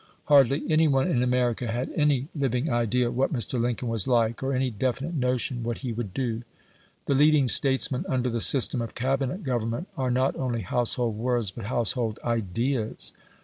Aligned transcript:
Hardly 0.23 0.63
any 0.67 0.87
one 0.87 1.07
in 1.07 1.21
America 1.21 1.67
had 1.71 1.91
any 1.95 2.27
living 2.33 2.71
idea 2.71 3.11
what 3.11 3.31
Mr. 3.31 3.61
Lincoln 3.61 3.87
was 3.87 4.07
like, 4.07 4.41
or 4.41 4.51
any 4.51 4.71
definite 4.71 5.13
notion 5.13 5.61
what 5.61 5.77
he 5.85 5.93
would 5.93 6.11
do. 6.11 6.41
The 7.05 7.13
leading 7.13 7.47
statesmen 7.47 8.05
under 8.09 8.31
the 8.31 8.41
system 8.41 8.81
of 8.81 8.95
Cabinet 8.95 9.43
government 9.43 9.89
are 9.95 10.09
not 10.09 10.35
only 10.37 10.61
household 10.61 11.17
words, 11.17 11.51
but 11.51 11.65
household 11.65 12.17
IDEAS. 12.23 13.13